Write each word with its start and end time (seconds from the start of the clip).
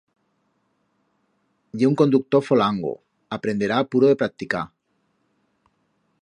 Ye 1.81 1.89
un 1.89 1.97
conductor 2.03 2.43
folango, 2.47 2.95
aprenderá 3.39 3.79
a 3.83 3.87
puro 3.93 4.11
de 4.13 4.19
practicar. 4.23 4.65